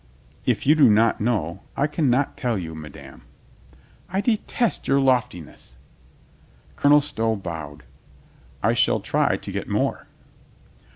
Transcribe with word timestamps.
"If 0.47 0.65
you 0.65 0.73
do 0.73 0.89
not 0.89 1.21
know, 1.21 1.61
I 1.77 1.85
can 1.85 2.09
not 2.09 2.35
tell 2.35 2.57
you, 2.57 2.73
madame." 2.73 3.21
"I 4.09 4.19
detest 4.19 4.87
your 4.87 4.99
loftiness!" 4.99 5.77
Colonel 6.75 7.01
Stow 7.01 7.35
bowed. 7.35 7.83
"I 8.63 8.73
shall 8.73 8.99
try 8.99 9.37
to 9.37 9.51
get 9.51 9.69
more." 9.69 10.07